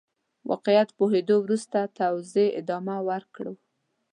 [0.49, 3.53] واقعيت پوهېدو وروسته توزيع ادامه ورکړو.